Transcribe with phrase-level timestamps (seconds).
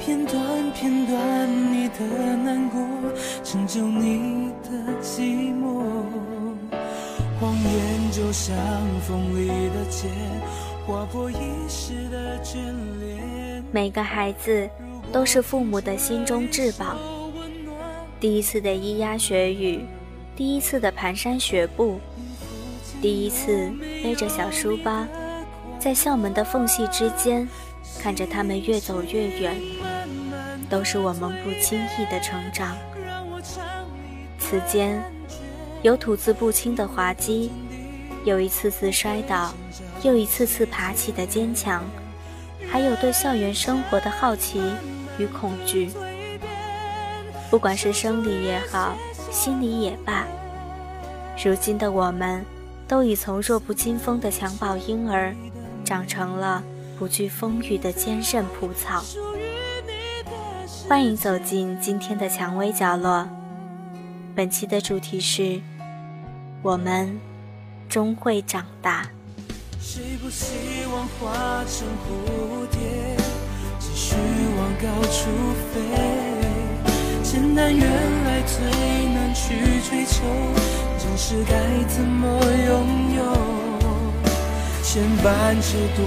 [0.00, 2.04] 片段片段你的
[2.44, 2.80] 难过，
[3.44, 4.70] 成就你的
[5.00, 5.84] 寂寞。
[7.38, 8.56] 谎言就像
[9.06, 10.10] 锋利的剑，
[10.84, 11.36] 划破一
[11.68, 12.56] 世的眷
[12.98, 13.62] 恋。
[13.70, 14.68] 每个孩子
[15.12, 16.96] 都是父母的心中至宝。
[18.18, 19.84] 第一次的咿呀学语，
[20.34, 22.00] 第一次的蹒跚学步，
[23.00, 23.70] 第一次
[24.02, 25.06] 背着小书包，
[25.78, 27.46] 在校门的缝隙之间，
[28.00, 29.60] 看着他们越走越远，
[30.68, 32.76] 都是我们不经意的成长。
[34.38, 35.02] 此间，
[35.82, 37.50] 有吐字不清的滑稽，
[38.24, 39.52] 有一次次摔倒，
[40.02, 41.82] 又一次次爬起的坚强，
[42.70, 44.62] 还有对校园生活的好奇
[45.18, 45.90] 与恐惧。
[47.50, 48.96] 不管是生理也好，
[49.30, 50.24] 心理也罢，
[51.44, 52.44] 如今的我们，
[52.88, 55.34] 都已从弱不禁风的襁褓婴儿，
[55.84, 56.62] 长成了
[56.98, 59.04] 不惧风雨的坚韧蒲草。
[60.88, 63.28] 欢迎走进今天的蔷薇角落。
[64.34, 65.60] 本期的主题是：
[66.62, 67.18] 我们
[67.88, 69.06] 终会长大。
[69.80, 70.54] 谁不希
[70.92, 72.80] 望化成蝴蝶，
[73.78, 74.14] 继续
[74.58, 75.30] 往高处
[75.72, 75.80] 飞？
[77.22, 77.86] 简单原
[78.24, 78.58] 来最
[79.14, 79.54] 难去
[79.88, 80.22] 追求，
[80.98, 83.65] 真实该怎么拥有？
[84.96, 86.00] 牵绊着多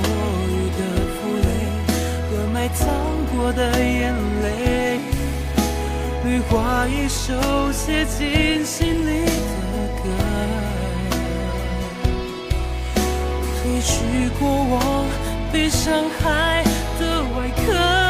[0.50, 0.80] 余的
[1.14, 1.48] 负累
[2.26, 2.88] 和埋藏
[3.32, 5.00] 过的眼泪，
[6.26, 9.32] 绿化一首写进心里的
[10.02, 10.04] 歌，
[13.62, 15.06] 褪去过往
[15.54, 16.64] 被伤害
[17.00, 18.09] 的外壳。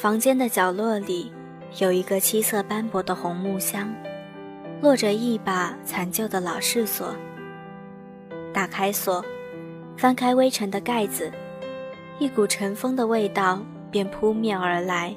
[0.00, 1.30] 房间的角落里，
[1.76, 3.94] 有一个七色斑驳的红木箱，
[4.80, 7.14] 落着一把残旧的老式锁。
[8.50, 9.22] 打开锁，
[9.98, 11.30] 翻开微尘的盖子，
[12.18, 13.60] 一股尘封的味道
[13.90, 15.14] 便扑面而来，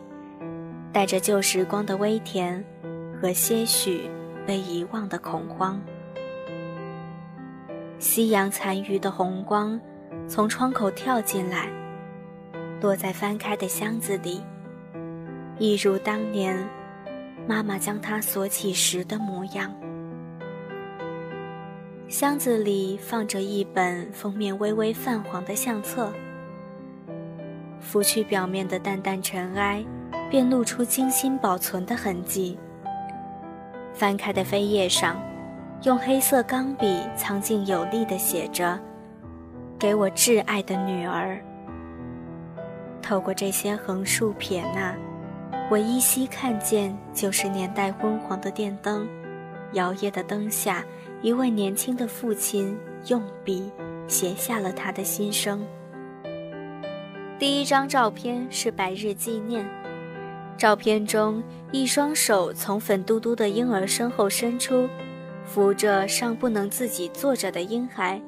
[0.92, 2.62] 带着旧时光的微甜
[3.22, 4.12] 和些许
[4.46, 5.80] 被遗忘的恐慌。
[8.00, 9.80] 夕阳残余的红光
[10.28, 11.70] 从窗口跳进来，
[12.82, 14.42] 落在翻开的箱子里。
[15.60, 16.58] 一如当年，
[17.48, 19.72] 妈妈将它锁起时的模样。
[22.08, 26.12] 箱子里放着一本封面微微泛黄的相册，
[27.80, 29.86] 拂去表面的淡淡尘埃，
[30.30, 32.58] 便露出精心保存的痕迹。
[33.94, 35.22] 翻开的扉页上，
[35.84, 38.80] 用黑色钢笔苍劲有力地写着
[39.78, 41.40] ：“给我挚爱的女儿。”
[43.04, 44.96] 透过这些横竖撇捺。
[45.70, 49.08] 我依稀看见九十年代昏黄的电灯，
[49.72, 50.84] 摇曳的灯下，
[51.22, 53.72] 一位年轻的父亲用笔
[54.08, 55.66] 写下了他的心声。
[57.40, 59.68] 第一张照片是百日纪念，
[60.58, 61.42] 照片中
[61.72, 64.88] 一双手从粉嘟嘟的婴儿身后伸出，
[65.44, 68.22] 扶着尚不能自己坐着的婴孩，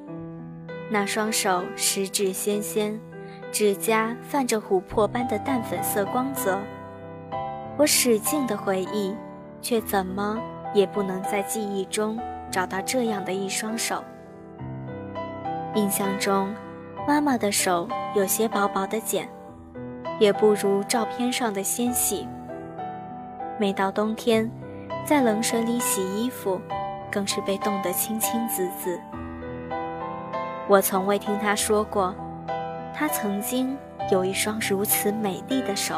[0.90, 2.98] 那双手十指纤纤，
[3.52, 6.58] 指甲泛着琥珀般的淡粉色光泽。
[7.78, 9.14] 我使劲的回忆，
[9.60, 10.38] 却怎么
[10.72, 12.18] 也不能在记忆中
[12.50, 14.02] 找到这样的一双手。
[15.74, 16.54] 印象中，
[17.06, 19.28] 妈妈的手有些薄薄的茧，
[20.18, 22.26] 也不如照片上的纤细。
[23.58, 24.50] 每到冬天，
[25.04, 26.58] 在冷水里洗衣服，
[27.12, 28.98] 更是被冻得青青紫紫。
[30.66, 32.14] 我从未听她说过，
[32.94, 33.76] 她曾经
[34.10, 35.96] 有一双如此美丽的手。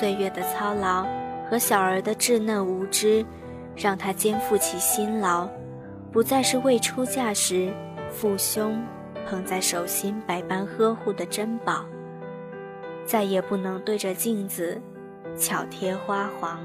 [0.00, 1.06] 岁月的操劳
[1.50, 3.22] 和小儿的稚嫩无知，
[3.76, 5.46] 让他肩负起辛劳，
[6.10, 7.70] 不再是未出嫁时
[8.10, 8.82] 父兄
[9.28, 11.84] 捧在手心百般呵护的珍宝，
[13.04, 14.80] 再也不能对着镜子
[15.36, 16.58] 巧贴花黄。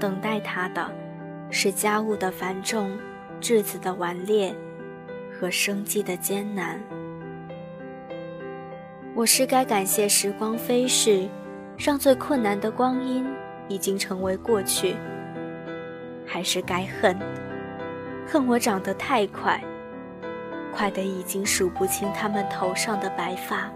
[0.00, 0.90] 等待他的，
[1.50, 2.96] 是家务的繁重、
[3.42, 4.54] 稚子的顽劣
[5.38, 6.80] 和生计的艰难。
[9.14, 11.28] 我是该感谢时光飞逝，
[11.80, 13.26] 让最困难的光阴
[13.66, 14.94] 已经成为过去，
[16.26, 17.18] 还是该恨，
[18.28, 19.58] 恨我长得太快，
[20.74, 23.70] 快得已经数不清他们头上的白发。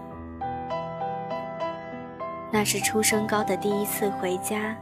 [2.51, 4.77] 那是出生高的第一次回家，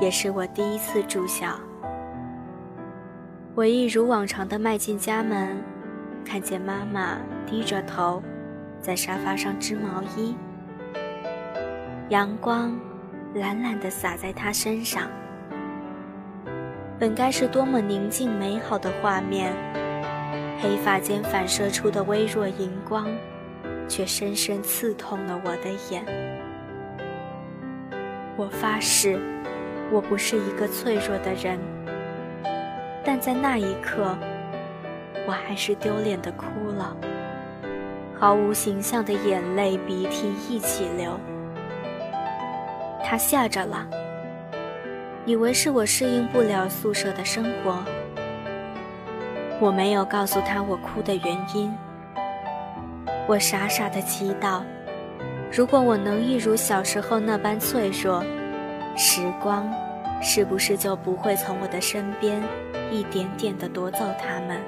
[0.00, 1.56] 也是我第一次住校。
[3.54, 5.56] 我一如往常的迈进家门，
[6.24, 8.20] 看见妈妈低着头，
[8.80, 10.34] 在沙发上织毛衣。
[12.10, 12.76] 阳光
[13.34, 15.08] 懒懒地洒在她身上，
[16.98, 19.52] 本该是多么宁静美好的画面，
[20.60, 23.06] 黑发间反射出的微弱荧光，
[23.86, 26.04] 却深深刺痛了我的眼。
[28.36, 29.16] 我发誓，
[29.92, 31.60] 我不是一个脆弱的人，
[33.04, 34.18] 但在那一刻，
[35.28, 36.96] 我还是丢脸的哭了，
[38.18, 41.16] 毫无形象的眼泪鼻涕一起流。
[43.10, 43.84] 他吓着了，
[45.26, 47.82] 以为是我适应不了宿舍的生活。
[49.58, 51.74] 我没有告诉他我哭的原因，
[53.26, 54.62] 我傻傻的祈祷。
[55.50, 58.22] 如果我能一如小时候那般脆弱，
[58.96, 59.68] 时光
[60.22, 62.40] 是不是就不会从我的身边
[62.92, 64.60] 一点点地夺走他们？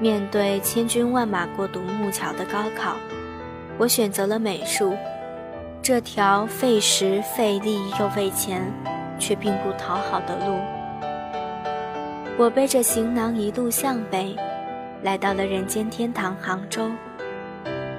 [0.00, 2.96] 面对千军万马过独木桥的高考，
[3.78, 4.96] 我选择了美术，
[5.82, 8.62] 这条费时费力又费钱，
[9.18, 10.58] 却并不讨好的路。
[12.36, 14.36] 我背着行囊一路向北，
[15.02, 16.90] 来到了人间天堂杭州。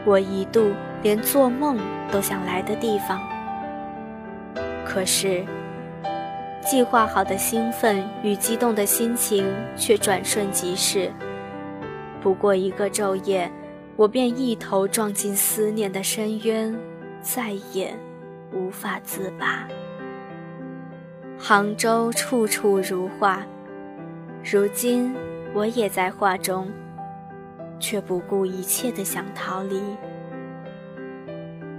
[0.06, 1.80] 我一度连做梦
[2.12, 3.20] 都想来的地方，
[4.86, 5.44] 可是
[6.64, 11.12] 计划好的兴奋与激动的心情却转瞬即逝。
[12.22, 13.52] 不过一个昼夜，
[13.96, 16.76] 我便一头撞进思念的深渊，
[17.22, 17.94] 再也
[18.52, 19.68] 无法自拔。
[21.38, 23.46] 杭州处处如画，
[24.44, 25.14] 如今
[25.54, 26.72] 我也在画中。
[27.84, 29.82] 却不顾一切的想逃离。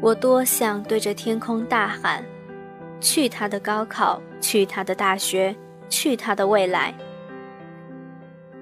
[0.00, 2.24] 我多想对着天空大喊
[3.00, 5.54] ：“去他的高考，去他的大学，
[5.88, 6.92] 去他的未来！”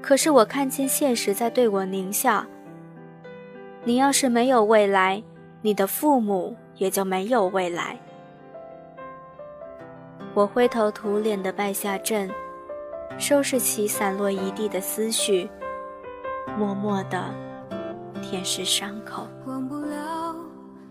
[0.02, 2.44] 可是我看见现实在对我狞笑。
[3.84, 5.22] 你要是没有未来，
[5.62, 7.96] 你的父母也就没有未来。
[10.32, 12.30] 我灰头土脸的败下阵，
[13.18, 15.48] 收拾起散落一地的思绪。
[16.58, 17.22] 默默的
[18.22, 20.34] 舔舐伤口忘不了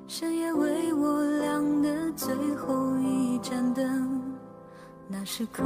[0.08, 4.22] 深夜为我亮的最后一盏灯
[5.08, 5.64] 那时刻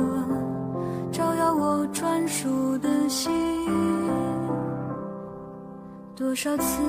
[1.11, 3.31] 照耀我专属的心
[6.15, 6.81] 多少次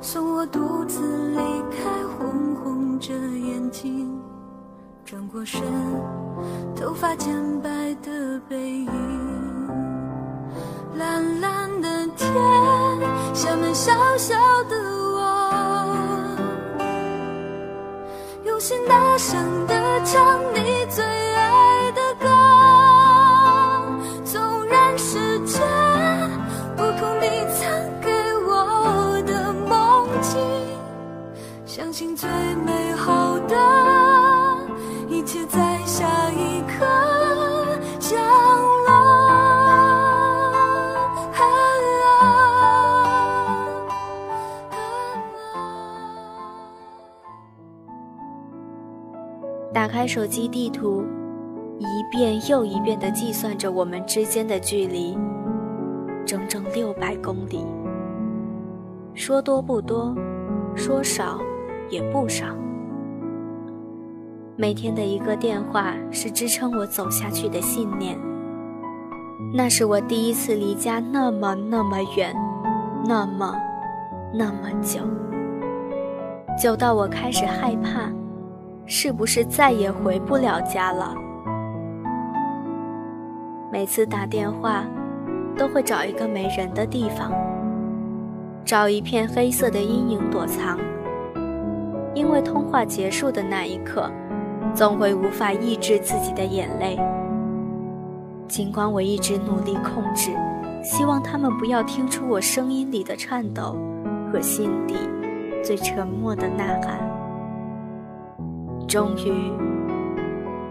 [0.00, 1.00] 送我独自
[1.30, 1.36] 离
[1.70, 4.20] 开红红着眼睛
[5.04, 5.60] 转过身
[6.74, 7.70] 头发渐白
[8.02, 8.88] 的背影。
[10.96, 12.32] 蓝蓝的天，
[13.34, 14.34] 下面小小
[14.64, 14.76] 的
[15.14, 16.36] 我，
[18.44, 19.74] 用心大声地
[20.04, 21.02] 唱你最
[31.92, 32.26] 信最
[32.64, 33.54] 美好的
[35.08, 36.86] 一切在下一刻
[37.98, 38.18] 降
[38.86, 38.92] 落。
[49.70, 51.04] 打开手机地图，
[51.78, 55.18] 一遍又一遍地计算着我们之间的距离，
[56.24, 57.66] 整整六百公里。
[59.14, 60.14] 说多不多，
[60.74, 61.38] 说少
[61.92, 62.46] 也不少。
[64.56, 68.18] 每天的一个电话是支撑我走下去的信念。
[69.54, 72.34] 那是我第一次离家那么那么远，
[73.06, 73.54] 那么
[74.32, 75.00] 那么久，
[76.60, 78.10] 久到我开始害怕。
[78.84, 81.14] 是不是再也回不了家了？
[83.70, 84.84] 每次打电话，
[85.56, 87.32] 都会找一个没人的地方，
[88.64, 90.78] 找一片黑色的阴影躲藏。
[92.14, 94.10] 因为通话结束的那一刻，
[94.74, 96.98] 总会无法抑制自己的眼泪。
[98.48, 100.30] 尽管我一直努力控制，
[100.82, 103.76] 希望他们不要听出我声音里的颤抖
[104.30, 104.94] 和心底
[105.62, 106.98] 最沉默的呐喊。
[108.86, 109.50] 终于，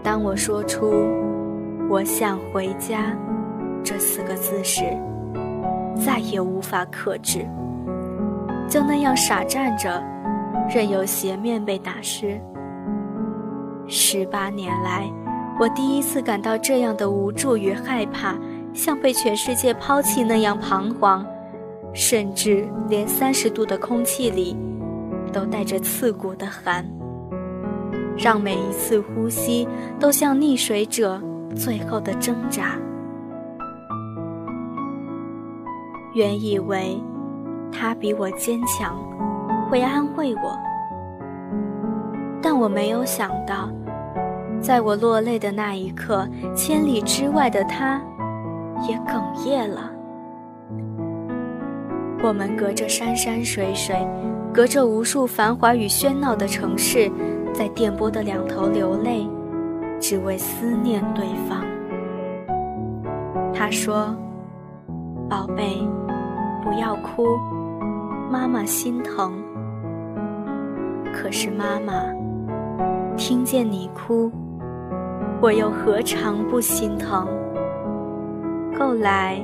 [0.02, 0.92] 当我说出
[1.90, 3.16] “我想回家
[3.82, 4.84] 这四个字时，
[5.96, 7.44] 再也无法克制，
[8.68, 10.00] 就那样傻站着，
[10.74, 12.40] 任由鞋面被打湿。
[13.86, 15.10] 十八年来，
[15.60, 18.34] 我第一次感到这样的无助与害怕，
[18.72, 21.26] 像被全世界抛弃那样彷徨，
[21.92, 24.56] 甚至连三十度的空气里
[25.30, 26.86] 都带着刺骨的寒，
[28.16, 29.68] 让每一次呼吸
[30.00, 31.20] 都像溺水者
[31.54, 32.78] 最后的挣扎。
[36.14, 36.98] 原以为
[37.70, 38.98] 他比我坚强，
[39.72, 40.58] 会安慰我，
[42.42, 43.70] 但我没有想到。
[44.60, 47.98] 在我落泪的那一刻，千里之外的他，
[48.86, 49.90] 也哽咽了。
[52.22, 54.06] 我们隔着山山水水，
[54.52, 57.10] 隔着无数繁华与喧闹的城市，
[57.54, 59.26] 在电波的两头流泪，
[59.98, 61.64] 只为思念对方。
[63.54, 64.14] 他说
[65.30, 65.88] ：“宝贝，
[66.62, 67.24] 不要哭，
[68.30, 69.32] 妈妈心疼。”
[71.12, 72.04] 可是妈妈
[73.16, 74.32] 听见你哭。
[75.40, 77.28] 我又何尝不心疼？
[78.78, 79.40] 后来，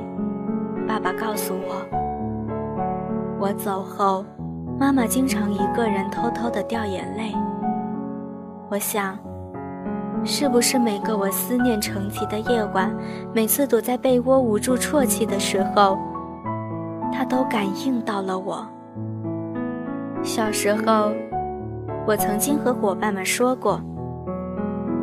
[0.87, 1.85] 爸爸告诉我，
[3.41, 4.25] 我走后，
[4.79, 7.35] 妈妈经常一个人偷偷的掉眼泪。
[8.71, 9.19] 我想，
[10.25, 12.95] 是不是每个我思念成疾的夜晚，
[13.35, 15.99] 每次躲在被窝捂住啜泣的时候，
[17.13, 18.65] 她都感应到了我？
[20.23, 21.11] 小时候，
[22.09, 23.79] 我曾经和伙伴们说过。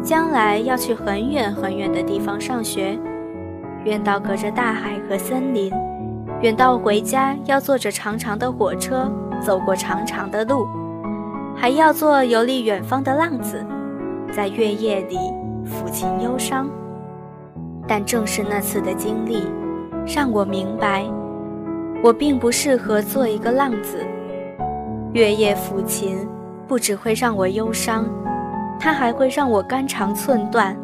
[0.02, 2.98] 将来要去很远很远的地方上学，
[3.84, 5.72] 远到隔着大海和森林，
[6.42, 9.08] 远到回家要坐着长长的火车，
[9.40, 10.68] 走过长长的路，
[11.56, 13.64] 还要做游历远方的浪子，
[14.32, 15.16] 在月夜里
[15.64, 16.68] 抚琴忧伤。
[17.88, 19.44] 但正是那次的经历，
[20.08, 21.06] 让我明白，
[22.04, 24.04] 我并不适合做一个浪子。
[25.14, 26.28] 月夜抚琴，
[26.68, 28.06] 不只会让我忧伤。
[28.80, 30.76] 它还会让我肝肠寸断，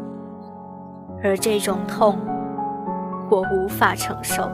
[1.22, 2.18] 而这种痛，
[3.30, 4.50] 我无法承受。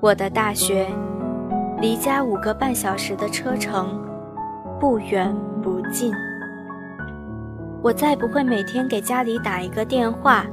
[0.00, 0.88] 我的大学
[1.80, 4.02] 离家五个半小时的车程，
[4.80, 5.32] 不远
[5.62, 6.12] 不近。
[7.80, 10.44] 我再不会每天给家里打一个电话，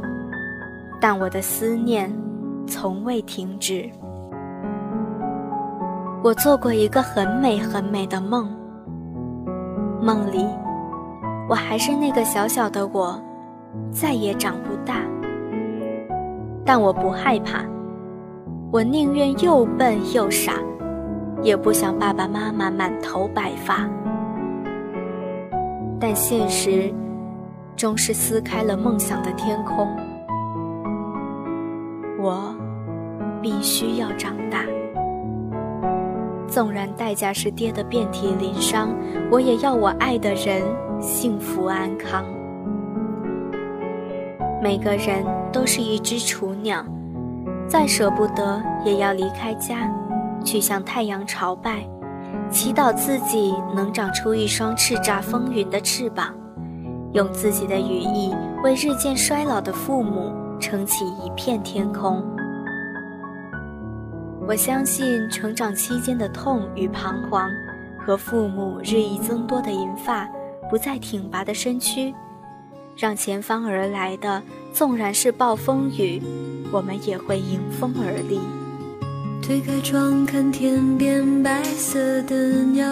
[1.01, 2.12] 但我的思念
[2.67, 3.89] 从未停止。
[6.24, 8.55] 我做过一个很美很美的梦，
[10.01, 10.48] 梦里。
[11.48, 13.20] 我还是那个小小的我，
[13.91, 15.01] 再也长不大。
[16.63, 17.63] 但我不害怕，
[18.72, 20.53] 我宁愿又笨又傻，
[21.41, 23.89] 也不想爸爸妈妈满头白发。
[26.00, 26.94] 但现实，
[27.75, 29.88] 终是撕开了梦想的天空。
[32.20, 32.56] 我
[33.41, 34.60] 必须要长大，
[36.60, 38.94] 纵然代价是跌得遍体鳞伤，
[39.32, 40.62] 我也要我爱的人。
[41.00, 42.25] 幸福安康。
[44.62, 45.24] 每个人
[45.54, 46.84] 都是一只雏鸟，
[47.66, 49.89] 再舍不得也要离开家，
[50.44, 51.88] 去向太阳朝拜，
[52.51, 56.34] 祈祷自己能长出一双叱咤风云的翅膀，
[57.13, 58.36] 用自己的羽翼
[58.66, 62.22] 为日渐衰老的父母撑起一片天空。
[64.50, 67.51] 我相信成长期间的痛与彷徨，
[68.03, 70.27] 和父母日益增多的银发。
[70.68, 72.12] 不再挺拔的身躯，
[72.98, 74.41] 让前方而来的
[74.74, 76.20] 纵然是暴风雨，
[76.72, 78.39] 我们也会迎风而立。
[79.39, 82.88] 推开窗看天边白色的鸟，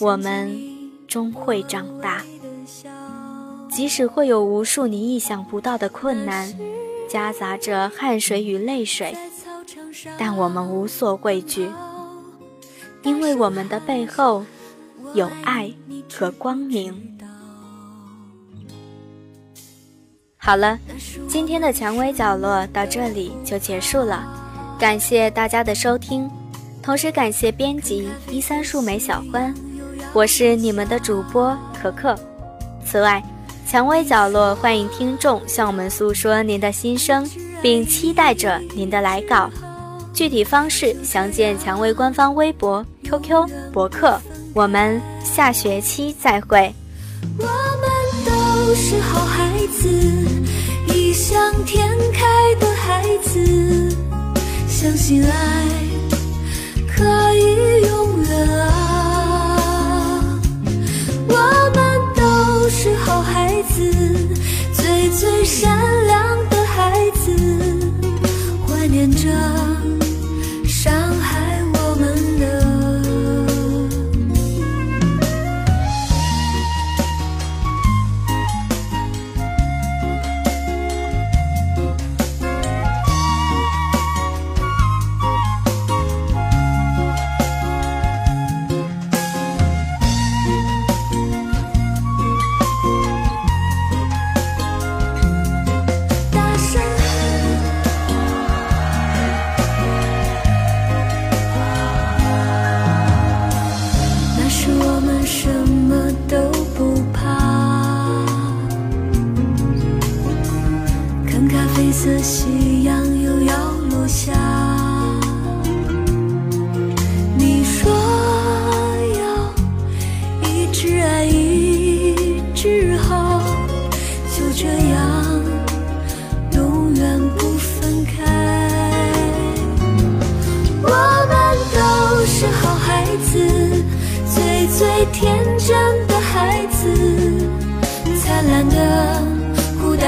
[0.00, 0.58] 我们
[1.06, 2.22] 终会长大，
[3.70, 6.50] 即使会有无数你意想不到的困难，
[7.08, 9.16] 夹杂着汗水与泪水，
[10.18, 11.70] 但我们无所畏惧。
[13.02, 14.44] 因为我们的背后
[15.14, 15.72] 有爱
[16.12, 17.16] 和光明。
[20.36, 20.78] 好了，
[21.28, 24.26] 今天的蔷薇角落到这里就结束了，
[24.78, 26.28] 感谢大家的收听，
[26.82, 29.54] 同时感谢编辑一三树莓小欢，
[30.12, 32.18] 我是你们的主播可可。
[32.84, 33.22] 此外，
[33.70, 37.28] 蔷薇角落欢迎听众向我们诉说您的心声，
[37.60, 39.50] 并期待着您的来稿。
[40.14, 44.18] 具体方式详见蔷薇官方微博、QQ、博客。
[44.54, 46.72] 我们下学期再会。
[47.38, 49.86] 我们都是好孩子，
[50.94, 53.94] 异想天开的孩子，
[54.66, 55.66] 相信爱
[56.96, 57.77] 可以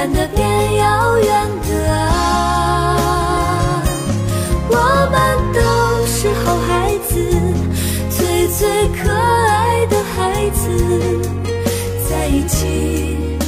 [0.00, 1.28] 孤单的、变遥远
[1.69, 3.83] 的啊。
[4.71, 4.75] 我
[5.12, 5.19] 们
[5.52, 5.61] 都
[6.07, 7.12] 是好孩子，
[8.09, 10.62] 最最可爱的孩子，
[12.09, 13.38] 在一起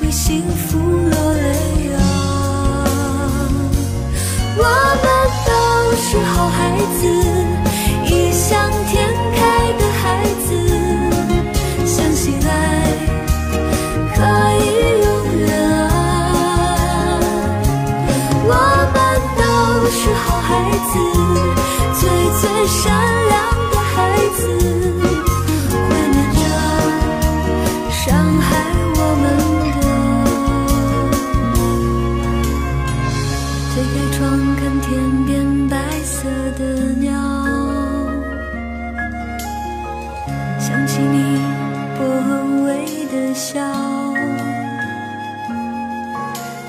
[0.00, 1.98] 为幸福落泪啊。
[4.56, 4.62] 我
[5.02, 5.06] 们
[5.48, 5.50] 都
[5.96, 7.02] 是好孩子，
[40.68, 41.40] 想起你
[41.96, 42.04] 薄
[42.66, 43.58] 微的笑，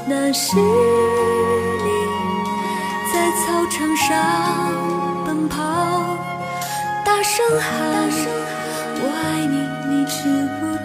[0.08, 0.64] 那是你
[3.12, 4.08] 在操场上
[5.26, 6.18] 奔跑，
[7.04, 7.68] 大声喊
[9.02, 10.79] 我爱你，你知不